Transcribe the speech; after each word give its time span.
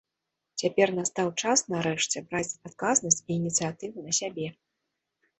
Цяпер 0.59 0.91
настаў 0.99 1.27
час, 1.41 1.59
нарэшце, 1.73 2.23
браць 2.31 2.57
адказнасць 2.69 3.19
і 3.19 3.31
ініцыятыву 3.41 4.07
на 4.07 4.13
сябе. 4.21 4.47